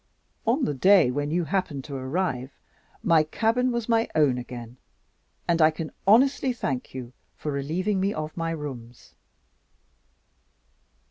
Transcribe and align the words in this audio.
On 0.47 0.65
the 0.65 0.73
day 0.73 1.11
when 1.11 1.29
you 1.29 1.43
happened 1.43 1.83
to 1.83 1.95
arrive, 1.95 2.57
my 3.03 3.21
cabin 3.21 3.71
was 3.71 3.87
my 3.87 4.09
own 4.15 4.39
again; 4.39 4.77
and 5.47 5.61
I 5.61 5.69
can 5.69 5.91
honestly 6.07 6.53
thank 6.53 6.95
you 6.95 7.13
for 7.35 7.51
relieving 7.51 7.99
me 8.01 8.11
of 8.11 8.35
my 8.35 8.49
rooms. 8.49 9.13